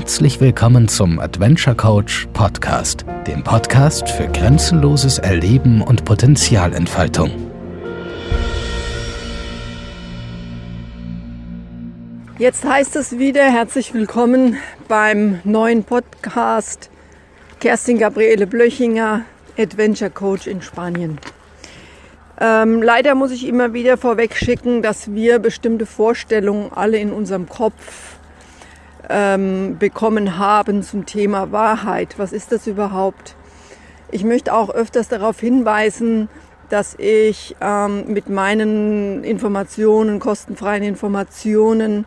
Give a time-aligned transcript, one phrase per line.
[0.00, 7.30] Herzlich willkommen zum Adventure Coach Podcast, dem Podcast für grenzenloses Erleben und Potenzialentfaltung.
[12.38, 14.56] Jetzt heißt es wieder herzlich willkommen
[14.88, 16.88] beim neuen Podcast
[17.60, 19.26] Kerstin Gabriele Blöchinger,
[19.58, 21.18] Adventure Coach in Spanien.
[22.40, 27.50] Ähm, leider muss ich immer wieder vorweg schicken, dass wir bestimmte Vorstellungen alle in unserem
[27.50, 28.16] Kopf
[29.10, 32.14] ähm, bekommen haben zum Thema Wahrheit.
[32.18, 33.36] Was ist das überhaupt?
[34.10, 36.28] Ich möchte auch öfters darauf hinweisen,
[36.68, 42.06] dass ich ähm, mit meinen Informationen, kostenfreien Informationen,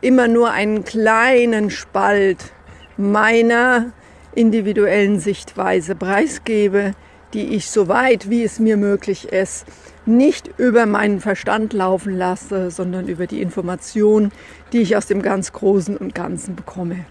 [0.00, 2.52] immer nur einen kleinen Spalt
[2.96, 3.92] meiner
[4.34, 6.92] individuellen Sichtweise preisgebe,
[7.32, 9.66] die ich so weit wie es mir möglich ist,
[10.06, 14.32] nicht über meinen Verstand laufen lasse, sondern über die Information,
[14.72, 17.04] die ich aus dem ganz Großen und Ganzen bekomme.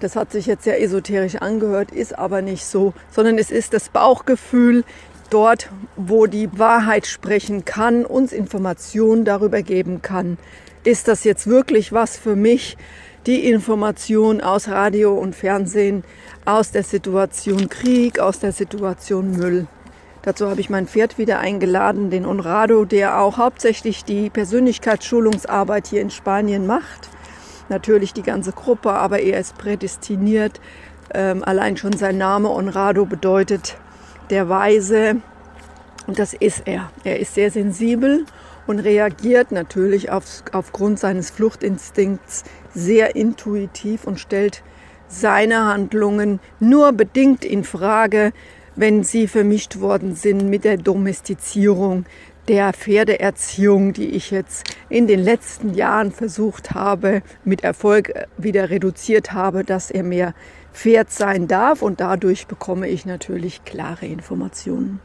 [0.00, 3.88] Das hat sich jetzt sehr esoterisch angehört, ist aber nicht so, sondern es ist das
[3.88, 4.84] Bauchgefühl,
[5.30, 10.38] dort, wo die Wahrheit sprechen kann, uns Informationen darüber geben kann.
[10.84, 12.76] Ist das jetzt wirklich was für mich?
[13.26, 16.04] Die Information aus Radio und Fernsehen,
[16.44, 19.66] aus der Situation Krieg, aus der Situation Müll.
[20.28, 26.02] Dazu habe ich mein Pferd wieder eingeladen, den Onrado, der auch hauptsächlich die Persönlichkeitsschulungsarbeit hier
[26.02, 27.08] in Spanien macht.
[27.70, 30.60] Natürlich die ganze Gruppe, aber er ist prädestiniert.
[31.14, 33.78] Ähm, allein schon sein Name Onrado bedeutet
[34.28, 35.22] der Weise.
[36.06, 36.90] Und das ist er.
[37.04, 38.26] Er ist sehr sensibel
[38.66, 44.62] und reagiert natürlich auf, aufgrund seines Fluchtinstinkts sehr intuitiv und stellt
[45.08, 48.34] seine Handlungen nur bedingt in Frage,
[48.78, 52.06] wenn sie vermischt worden sind mit der Domestizierung
[52.46, 59.32] der Pferdeerziehung, die ich jetzt in den letzten Jahren versucht habe, mit Erfolg wieder reduziert
[59.32, 60.32] habe, dass er mehr
[60.72, 65.00] Pferd sein darf und dadurch bekomme ich natürlich klare Informationen.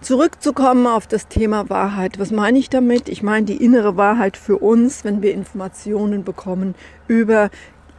[0.00, 2.18] Zurückzukommen auf das Thema Wahrheit.
[2.18, 3.08] Was meine ich damit?
[3.08, 6.74] Ich meine die innere Wahrheit für uns, wenn wir Informationen bekommen
[7.06, 7.50] über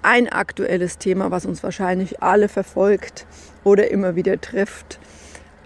[0.03, 3.25] ein aktuelles Thema, was uns wahrscheinlich alle verfolgt
[3.63, 4.99] oder immer wieder trifft,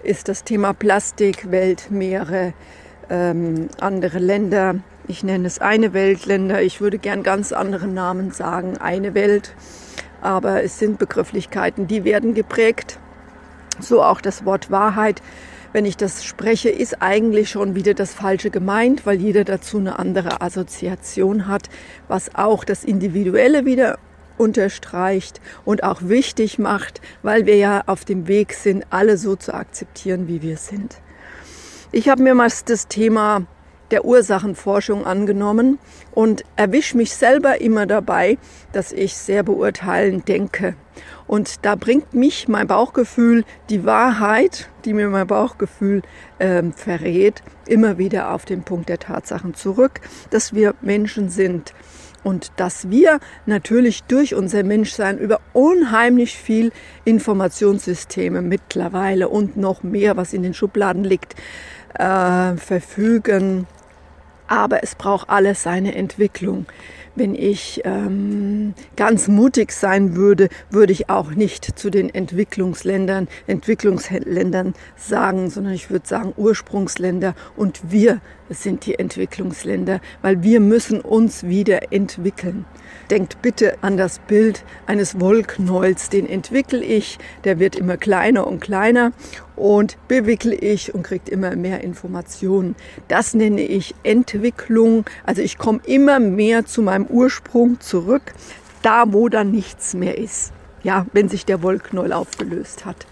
[0.03, 2.53] ist das Thema Plastik, Weltmeere,
[3.09, 4.75] ähm, andere Länder.
[5.07, 6.61] Ich nenne es eine Weltländer.
[6.61, 9.53] Ich würde gern ganz andere Namen sagen, eine Welt.
[10.21, 12.99] Aber es sind Begrifflichkeiten, die werden geprägt.
[13.79, 15.21] So auch das Wort Wahrheit.
[15.73, 19.99] Wenn ich das spreche, ist eigentlich schon wieder das Falsche gemeint, weil jeder dazu eine
[19.99, 21.69] andere Assoziation hat,
[22.07, 23.99] was auch das Individuelle wieder
[24.37, 29.53] unterstreicht und auch wichtig macht, weil wir ja auf dem Weg sind, alle so zu
[29.53, 30.97] akzeptieren, wie wir sind.
[31.91, 33.47] Ich habe mir mal das Thema
[33.91, 35.79] der Ursachenforschung angenommen
[36.13, 38.37] und erwische mich selber immer dabei,
[38.73, 40.75] dass ich sehr beurteilend denke.
[41.25, 46.01] Und da bringt mich mein Bauchgefühl, die Wahrheit, die mir mein Bauchgefühl
[46.39, 51.73] äh, verrät, immer wieder auf den Punkt der Tatsachen zurück, dass wir Menschen sind
[52.27, 56.73] und dass wir natürlich durch unser Menschsein über unheimlich viel
[57.05, 61.35] Informationssysteme mittlerweile und noch mehr, was in den Schubladen liegt,
[61.93, 63.65] äh, verfügen.
[64.47, 66.65] Aber es braucht alles seine Entwicklung.
[67.15, 74.75] Wenn ich ähm, ganz mutig sein würde, würde ich auch nicht zu den Entwicklungsländern, Entwicklungsländern
[74.95, 81.43] sagen, sondern ich würde sagen Ursprungsländer und wir sind die Entwicklungsländer, weil wir müssen uns
[81.43, 82.65] wieder entwickeln.
[83.09, 88.59] Denkt bitte an das Bild eines Wollknäuels, den entwickle ich, der wird immer kleiner und
[88.59, 89.13] kleiner
[89.55, 92.75] und bewickle ich und kriegt immer mehr Informationen.
[93.07, 95.05] Das nenne ich Entwicklung.
[95.25, 98.33] Also ich komme immer mehr zu meinem Ursprung zurück,
[98.81, 100.51] da wo dann nichts mehr ist.
[100.83, 103.07] Ja, wenn sich der Wollknäuel aufgelöst hat.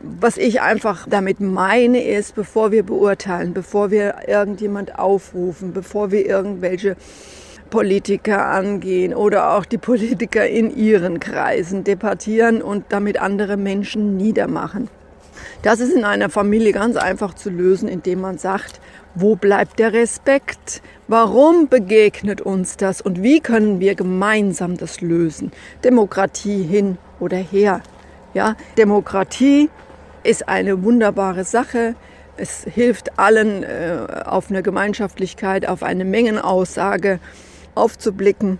[0.00, 6.26] Was ich einfach damit meine ist, bevor wir beurteilen, bevor wir irgendjemand aufrufen, bevor wir
[6.26, 6.96] irgendwelche
[7.74, 14.88] Politiker angehen oder auch die Politiker in ihren Kreisen debattieren und damit andere Menschen niedermachen.
[15.62, 18.80] Das ist in einer Familie ganz einfach zu lösen, indem man sagt,
[19.16, 20.82] wo bleibt der Respekt?
[21.08, 25.50] Warum begegnet uns das und wie können wir gemeinsam das lösen?
[25.82, 27.80] Demokratie hin oder her.
[28.34, 29.68] Ja, Demokratie
[30.22, 31.96] ist eine wunderbare Sache.
[32.36, 37.18] Es hilft allen, äh, auf eine Gemeinschaftlichkeit, auf eine Mengenaussage
[37.74, 38.58] aufzublicken.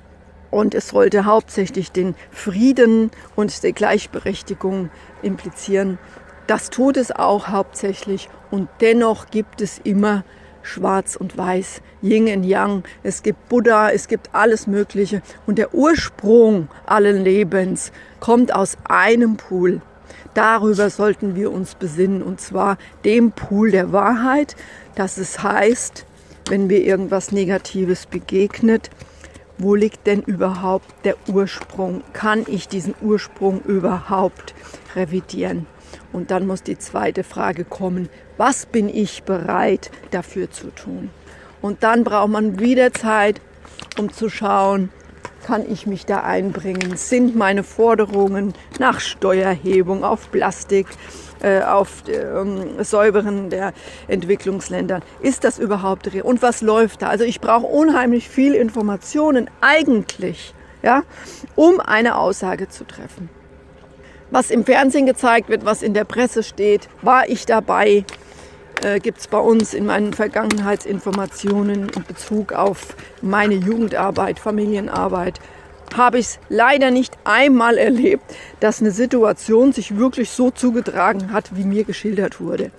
[0.50, 4.90] Und es sollte hauptsächlich den Frieden und die Gleichberechtigung
[5.22, 5.98] implizieren.
[6.46, 8.28] Das tut es auch hauptsächlich.
[8.50, 10.24] Und dennoch gibt es immer
[10.62, 15.22] schwarz und weiß, Yin und Yang, es gibt Buddha, es gibt alles Mögliche.
[15.46, 19.80] Und der Ursprung allen Lebens kommt aus einem Pool.
[20.34, 24.56] Darüber sollten wir uns besinnen, und zwar dem Pool der Wahrheit,
[24.96, 26.06] dass es heißt,
[26.48, 28.90] wenn mir irgendwas Negatives begegnet,
[29.58, 32.02] wo liegt denn überhaupt der Ursprung?
[32.12, 34.54] Kann ich diesen Ursprung überhaupt
[34.96, 35.66] revidieren?
[36.12, 41.10] Und dann muss die zweite Frage kommen, was bin ich bereit dafür zu tun?
[41.62, 43.40] Und dann braucht man wieder Zeit,
[43.98, 44.90] um zu schauen,
[45.46, 46.96] kann ich mich da einbringen?
[46.96, 50.86] Sind meine Forderungen nach Steuerhebung auf Plastik,
[51.44, 53.74] äh, auf ähm, Säuberen der
[54.08, 56.24] Entwicklungsländer, ist das überhaupt real?
[56.24, 57.08] Und was läuft da?
[57.08, 61.02] Also ich brauche unheimlich viel Informationen eigentlich, ja,
[61.54, 63.28] um eine Aussage zu treffen.
[64.30, 68.04] Was im Fernsehen gezeigt wird, was in der Presse steht, war ich dabei,
[68.82, 75.40] äh, gibt es bei uns in meinen Vergangenheitsinformationen in Bezug auf meine Jugendarbeit, Familienarbeit,
[75.96, 78.24] habe ich es leider nicht einmal erlebt,
[78.60, 82.70] dass eine Situation sich wirklich so zugetragen hat, wie mir geschildert wurde.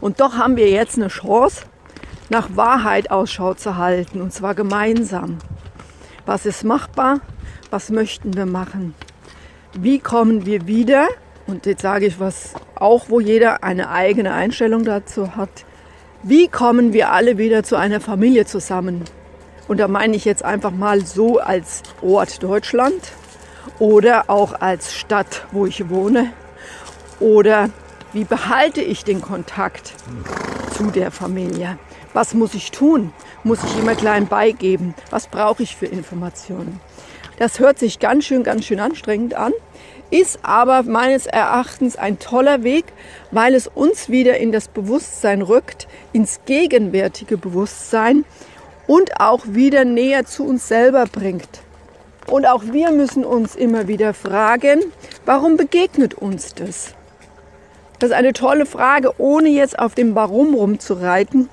[0.00, 1.62] Und doch haben wir jetzt eine Chance,
[2.28, 5.38] nach Wahrheit Ausschau zu halten, und zwar gemeinsam.
[6.24, 7.20] Was ist machbar?
[7.70, 8.94] Was möchten wir machen?
[9.78, 11.08] Wie kommen wir wieder
[11.46, 15.64] und jetzt sage ich was auch, wo jeder eine eigene Einstellung dazu hat.
[16.22, 19.04] Wie kommen wir alle wieder zu einer Familie zusammen?
[19.68, 23.12] Und da meine ich jetzt einfach mal so als Ort Deutschland
[23.78, 26.32] oder auch als Stadt, wo ich wohne.
[27.18, 27.70] Oder
[28.12, 29.94] wie behalte ich den Kontakt
[30.76, 31.78] zu der Familie?
[32.12, 33.12] Was muss ich tun?
[33.44, 34.94] Muss ich immer klein beigeben?
[35.10, 36.80] Was brauche ich für Informationen?
[37.38, 39.52] Das hört sich ganz schön, ganz schön anstrengend an
[40.10, 42.84] ist aber meines Erachtens ein toller Weg,
[43.30, 48.24] weil es uns wieder in das Bewusstsein rückt, ins gegenwärtige Bewusstsein
[48.86, 51.62] und auch wieder näher zu uns selber bringt.
[52.28, 54.80] Und auch wir müssen uns immer wieder fragen,
[55.24, 56.94] warum begegnet uns das?
[57.98, 61.48] Das ist eine tolle Frage, ohne jetzt auf dem Warum rumzureiten.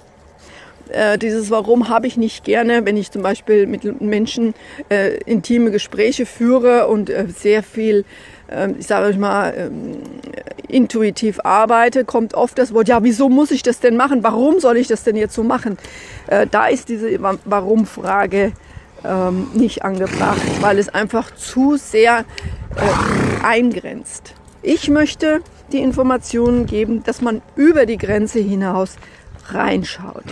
[0.94, 4.54] Äh, dieses Warum habe ich nicht gerne, wenn ich zum Beispiel mit Menschen
[4.90, 8.06] äh, intime Gespräche führe und äh, sehr viel
[8.54, 10.02] ähm, ich sage mal, ähm,
[10.68, 14.24] intuitiv arbeite, kommt oft das Wort, ja, wieso muss ich das denn machen?
[14.24, 15.78] Warum soll ich das denn jetzt so machen?
[16.28, 18.52] Äh, da ist diese Warum-Frage
[19.04, 22.26] ähm, nicht angebracht, weil es einfach zu sehr
[22.76, 24.36] äh, eingrenzt.
[24.62, 25.42] Ich möchte
[25.72, 28.96] die Informationen geben, dass man über die Grenze hinaus
[29.50, 30.24] reinschaut.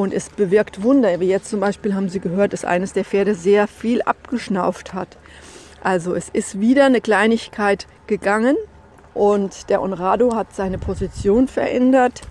[0.00, 1.20] Und es bewirkt Wunder.
[1.20, 5.18] Wie jetzt zum Beispiel haben Sie gehört, dass eines der Pferde sehr viel abgeschnauft hat.
[5.82, 8.56] Also es ist wieder eine Kleinigkeit gegangen
[9.12, 12.22] und der Onrado hat seine Position verändert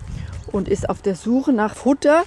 [0.50, 2.24] und ist auf der Suche nach Futter,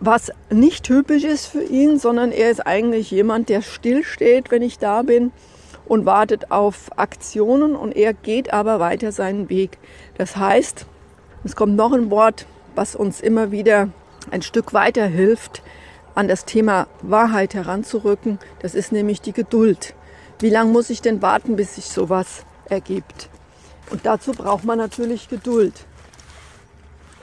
[0.00, 4.78] was nicht typisch ist für ihn, sondern er ist eigentlich jemand, der stillsteht, wenn ich
[4.78, 5.32] da bin
[5.84, 9.76] und wartet auf Aktionen und er geht aber weiter seinen Weg.
[10.16, 10.86] Das heißt,
[11.44, 13.90] es kommt noch ein Wort, was uns immer wieder
[14.32, 15.62] ein Stück weiter hilft,
[16.14, 18.38] an das Thema Wahrheit heranzurücken.
[18.60, 19.94] Das ist nämlich die Geduld.
[20.40, 23.28] Wie lange muss ich denn warten, bis sich sowas ergibt?
[23.90, 25.74] Und dazu braucht man natürlich Geduld.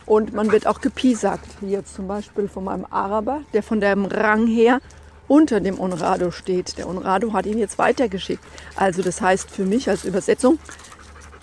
[0.06, 4.06] Und man wird auch gepiesackt, wie jetzt zum Beispiel von meinem Araber, der von dem
[4.06, 4.80] Rang her
[5.28, 6.78] unter dem Onrado steht.
[6.78, 8.44] Der Onrado hat ihn jetzt weitergeschickt.
[8.76, 10.60] Also das heißt für mich als Übersetzung,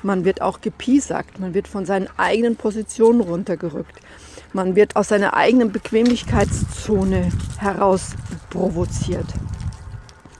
[0.02, 4.00] man wird auch gepiesackt, man wird von seinen eigenen Positionen runtergerückt.
[4.54, 8.10] Man wird aus seiner eigenen Bequemlichkeitszone heraus
[8.50, 9.26] provoziert.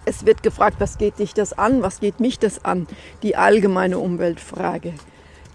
[0.04, 2.86] Es wird gefragt, was geht dich das an, was geht mich das an,
[3.22, 4.92] die allgemeine Umweltfrage.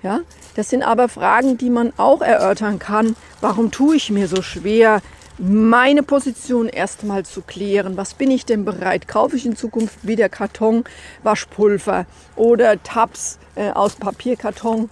[0.02, 0.22] Ja,
[0.56, 3.16] das sind aber Fragen, die man auch erörtern kann.
[3.42, 5.02] Warum tue ich mir so schwer,
[5.38, 7.98] meine Position erstmal zu klären?
[7.98, 9.08] Was bin ich denn bereit?
[9.08, 10.84] Kaufe ich in Zukunft wieder Karton,
[11.24, 14.90] Waschpulver oder Tabs äh, aus Papierkarton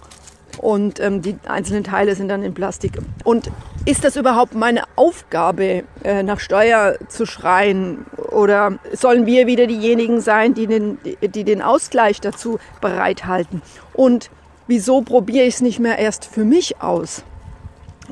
[0.58, 2.92] und ähm, die einzelnen Teile sind dann in Plastik.
[3.24, 3.50] Und
[3.84, 8.06] ist das überhaupt meine Aufgabe, äh, nach Steuer zu schreien?
[8.30, 13.62] Oder sollen wir wieder diejenigen sein, die den, die den Ausgleich dazu bereithalten?
[13.92, 14.30] Und
[14.66, 17.22] wieso probiere ich es nicht mehr erst für mich aus?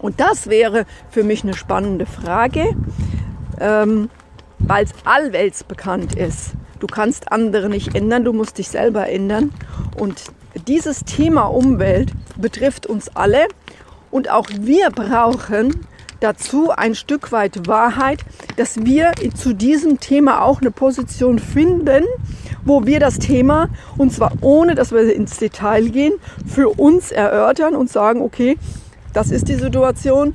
[0.01, 2.77] Und das wäre für mich eine spannende Frage,
[3.59, 4.11] ähm,
[4.59, 6.53] weil es allwelts bekannt ist.
[6.81, 9.53] Du kannst andere nicht ändern, du musst dich selber ändern.
[9.97, 10.25] Und
[10.69, 13.47] dieses Thema Umwelt betrifft uns alle
[14.11, 15.87] und auch wir brauchen
[16.21, 18.21] dazu ein Stück weit Wahrheit,
[18.57, 22.05] dass wir zu diesem Thema auch eine Position finden,
[22.65, 23.69] wo wir das Thema,
[23.99, 26.15] und zwar ohne dass wir ins Detail gehen,
[26.47, 28.57] für uns erörtern und sagen, okay,
[29.13, 30.35] das ist die Situation,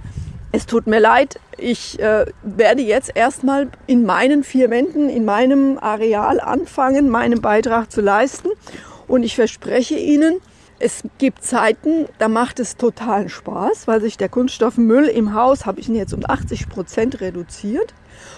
[0.52, 5.78] Es tut mir leid, ich äh, werde jetzt erstmal in meinen vier Wänden, in meinem
[5.78, 8.50] Areal anfangen, meinen Beitrag zu leisten.
[9.10, 10.40] Und ich verspreche Ihnen,
[10.78, 15.82] es gibt Zeiten, da macht es totalen Spaß, weil sich der Kunststoffmüll im Haus, habe
[15.82, 17.94] ich ihn jetzt um 80 Prozent reduziert.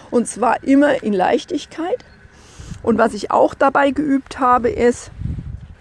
[0.10, 2.06] Und zwar immer in Leichtigkeit.
[2.82, 5.12] Und was ich auch dabei geübt habe, ist,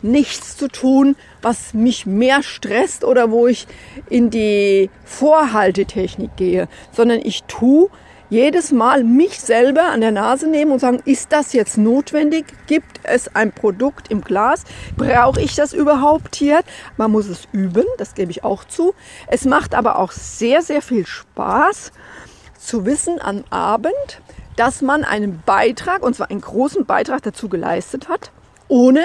[0.03, 3.67] nichts zu tun, was mich mehr stresst oder wo ich
[4.09, 7.91] in die Vorhaltetechnik gehe, sondern ich tue
[8.31, 12.47] jedes Mal mich selber an der Nase nehmen und sagen, ist das jetzt notwendig?
[12.69, 14.63] Gibt es ein Produkt im Glas?
[14.97, 16.61] Brauche ich das überhaupt hier?
[16.97, 18.95] Man muss es üben, das gebe ich auch zu.
[19.27, 21.91] Es macht aber auch sehr, sehr viel Spaß
[22.59, 24.23] zu wissen am Abend,
[24.57, 28.31] dass man einen Beitrag, und zwar einen großen Beitrag dazu geleistet hat,
[28.69, 29.01] ohne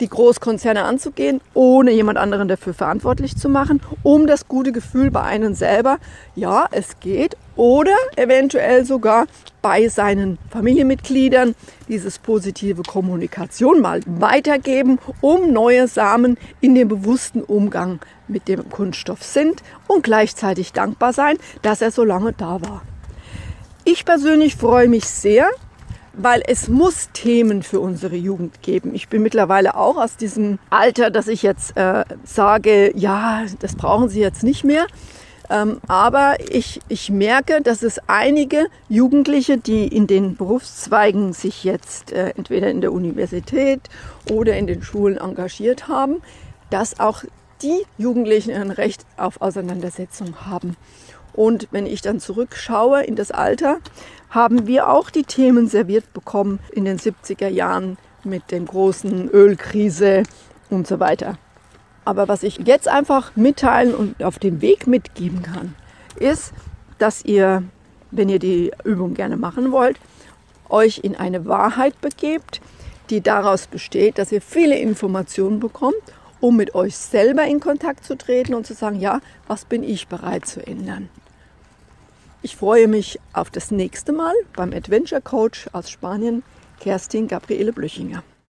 [0.00, 5.22] die Großkonzerne anzugehen, ohne jemand anderen dafür verantwortlich zu machen, um das gute Gefühl bei
[5.22, 5.98] einem selber,
[6.34, 9.26] ja, es geht, oder eventuell sogar
[9.60, 11.56] bei seinen Familienmitgliedern
[11.88, 17.98] dieses positive Kommunikation mal weitergeben, um neue Samen in den bewussten Umgang
[18.28, 22.82] mit dem Kunststoff sind und gleichzeitig dankbar sein, dass er so lange da war.
[23.84, 25.48] Ich persönlich freue mich sehr,
[26.12, 28.94] weil es muss Themen für unsere Jugend geben.
[28.94, 34.08] Ich bin mittlerweile auch aus diesem Alter, dass ich jetzt äh, sage, ja, das brauchen
[34.08, 34.86] Sie jetzt nicht mehr.
[35.50, 42.12] Ähm, aber ich, ich merke, dass es einige Jugendliche, die in den Berufszweigen sich jetzt
[42.12, 43.80] äh, entweder in der Universität
[44.30, 46.22] oder in den Schulen engagiert haben,
[46.70, 47.24] dass auch
[47.62, 50.76] die Jugendlichen ein Recht auf Auseinandersetzung haben.
[51.32, 53.78] Und wenn ich dann zurückschaue in das Alter,
[54.30, 60.24] haben wir auch die Themen serviert bekommen in den 70er Jahren mit der großen Ölkrise
[60.68, 61.38] und so weiter.
[62.08, 65.74] Aber was ich jetzt einfach mitteilen und auf dem Weg mitgeben kann,
[66.18, 66.54] ist,
[66.96, 67.62] dass ihr,
[68.10, 69.98] wenn ihr die Übung gerne machen wollt,
[70.70, 72.62] euch in eine Wahrheit begebt,
[73.10, 76.00] die daraus besteht, dass ihr viele Informationen bekommt,
[76.40, 80.08] um mit euch selber in Kontakt zu treten und zu sagen, ja, was bin ich
[80.08, 81.10] bereit zu ändern.
[82.40, 86.42] Ich freue mich auf das nächste Mal beim Adventure Coach aus Spanien,
[86.80, 88.22] Kerstin Gabriele Blüchinger.